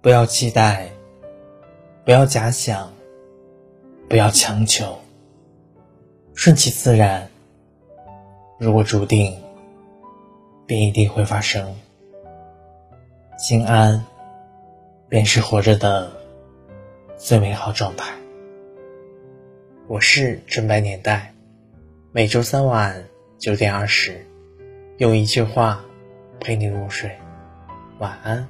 [0.00, 0.90] 不要期待，
[2.04, 2.92] 不要假想，
[4.08, 4.98] 不要强求，
[6.34, 7.26] 顺其自然。
[8.58, 9.36] 如果注定，
[10.66, 11.74] 便一定会发生。
[13.36, 14.04] 心安，
[15.08, 16.10] 便是活着的
[17.16, 18.14] 最美好状态。
[19.88, 21.33] 我是纯白年代，
[22.16, 23.04] 每周三晚
[23.38, 24.24] 九点二十，
[24.98, 25.84] 用一句话
[26.38, 27.10] 陪你入睡，
[27.98, 28.46] 晚安。